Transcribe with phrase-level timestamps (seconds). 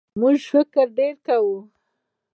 [0.19, 1.57] موږ فکر ډېر کوو.